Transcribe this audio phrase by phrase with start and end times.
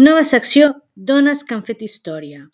[0.00, 2.46] Nova secció Dones que han fet història.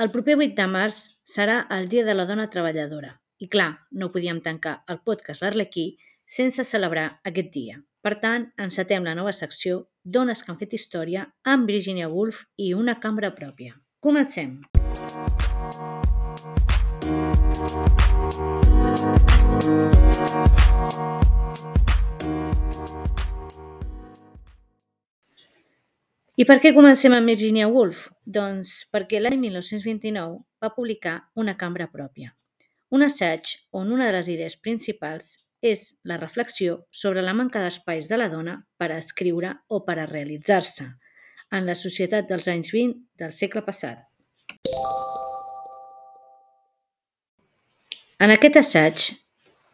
[0.00, 3.10] El proper 8 de març serà el Dia de la Dona Treballadora.
[3.44, 5.84] I clar, no podíem tancar el podcast L'Arlequí
[6.24, 7.76] sense celebrar aquest dia.
[8.00, 12.72] Per tant, encetem la nova secció Dones que han fet història amb Virginia Woolf i
[12.72, 13.76] una cambra pròpia.
[14.00, 14.62] Comencem!
[26.36, 28.10] I per què comencem amb Virginia Woolf?
[28.28, 32.34] Doncs perquè l'any 1929 va publicar Una cambra pròpia,
[32.92, 35.30] un assaig on una de les idees principals
[35.64, 39.96] és la reflexió sobre la manca d'espais de la dona per a escriure o per
[39.96, 40.90] a realitzar-se
[41.56, 44.04] en la societat dels anys 20 del segle passat.
[48.20, 49.10] En aquest assaig,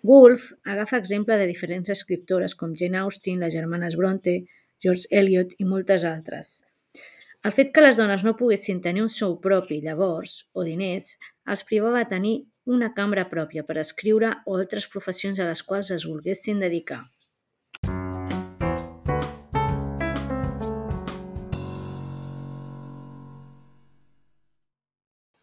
[0.06, 4.44] Woolf agafa exemple de diferents escriptores com Jane Austen, les germanes Bronte,
[4.82, 6.60] George Eliot i moltes altres.
[7.46, 11.16] El fet que les dones no poguessin tenir un sou propi llavors, o diners,
[11.46, 12.34] els privava de tenir
[12.66, 17.02] una cambra pròpia per escriure o altres professions a les quals es volguessin dedicar.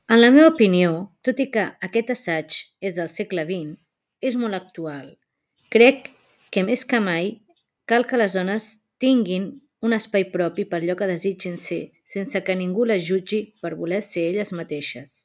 [0.09, 3.75] En la meva opinió, tot i que aquest assaig és del segle XX,
[4.25, 5.11] és molt actual.
[5.69, 6.09] Crec
[6.49, 7.35] que més que mai
[7.85, 9.49] cal que les dones tinguin
[9.81, 14.01] un espai propi per allò que desitgin ser, sense que ningú les jutgi per voler
[14.03, 15.19] ser elles mateixes.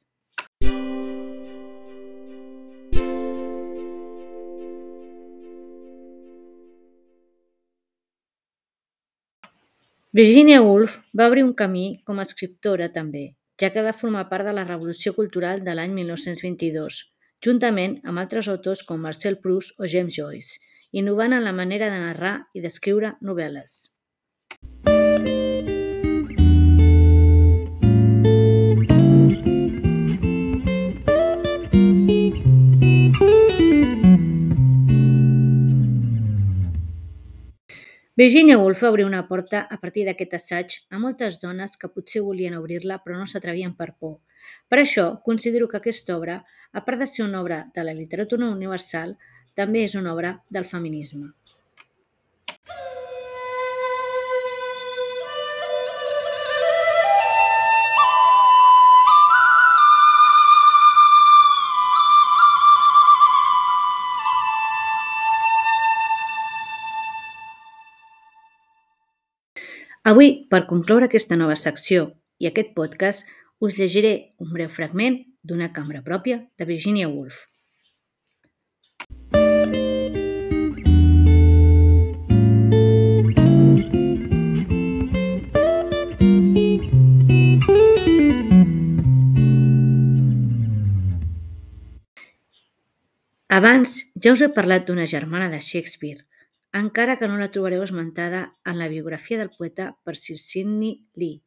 [10.15, 13.25] Virginia Woolf va obrir un camí com a escriptora també,
[13.59, 17.01] ja que va formar part de la Revolució Cultural de l'any 1922,
[17.43, 20.63] juntament amb altres autors com Marcel Proust o James Joyce,
[20.95, 23.75] innovant en la manera de narrar i d'escriure novel·les.
[38.15, 42.21] Virginia Woolf va obrir una porta a partir d'aquest assaig a moltes dones que potser
[42.23, 44.21] volien obrir-la però no s'atrevien per por.
[44.71, 46.37] Per això, considero que aquesta obra,
[46.71, 49.17] a part de ser una obra de la literatura universal,
[49.55, 51.31] també és una obra del feminisme.
[70.05, 72.03] Avui, per concloure aquesta nova secció
[72.37, 73.25] i aquest podcast,
[73.57, 77.54] us llegiré un breu fragment d'una cambra pròpia de Virginia Woolf.
[93.55, 93.91] Abans
[94.23, 96.25] ja us he parlat d'una germana de Shakespeare,
[96.75, 101.37] encara que no la trobareu esmentada en la biografia del poeta per Sir Sidney Lee.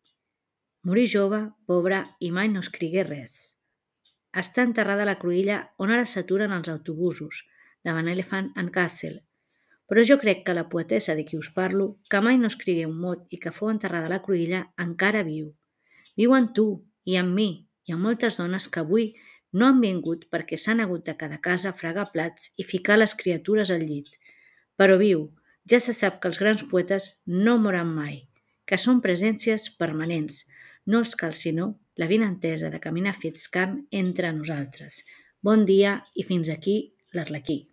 [0.89, 3.35] Morí jove, pobra i mai no escrigué res.
[4.33, 7.43] Està enterrada a la cruïlla on ara s'aturen els autobusos,
[7.85, 9.21] davant Elephant and Castle,
[9.85, 12.97] però jo crec que la poetessa de qui us parlo, que mai no escrigué un
[13.05, 15.53] mot i que fou enterrada a la cruïlla, encara viu.
[16.17, 16.71] Viu en tu
[17.05, 17.51] i en mi
[17.85, 19.13] i en moltes dones que avui
[19.53, 23.71] no han vingut perquè s'han hagut de cada casa fregar plats i ficar les criatures
[23.75, 24.11] al llit.
[24.77, 25.29] Però viu,
[25.71, 28.21] ja se sap que els grans poetes no moran mai,
[28.69, 30.45] que són presències permanents.
[30.87, 35.03] No els cal sinó la vinentesa de caminar fets carn entre nosaltres.
[35.43, 36.79] Bon dia i fins aquí
[37.15, 37.65] l'Arlequí.